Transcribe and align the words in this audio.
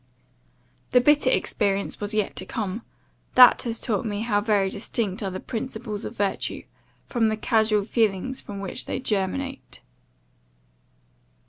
The 0.89 0.99
bitter 0.99 1.29
experience 1.29 1.99
was 1.99 2.15
yet 2.15 2.35
to 2.37 2.45
come, 2.47 2.81
that 3.35 3.61
has 3.61 3.79
taught 3.79 4.03
me 4.03 4.21
how 4.21 4.41
very 4.41 4.67
distinct 4.71 5.21
are 5.21 5.29
the 5.29 5.39
principles 5.39 6.05
of 6.05 6.17
virtue, 6.17 6.63
from 7.05 7.27
the 7.29 7.37
casual 7.37 7.83
feelings 7.83 8.41
from 8.41 8.61
which 8.61 8.87
they 8.87 8.99
germinate." 8.99 9.79